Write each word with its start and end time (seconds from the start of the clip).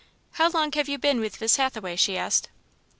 "How 0.31 0.49
long 0.49 0.71
have 0.71 0.89
you 0.89 0.97
been 0.97 1.19
with 1.19 1.39
Miss 1.39 1.57
Hathaway?" 1.57 1.95
she 1.95 2.17
asked. 2.17 2.49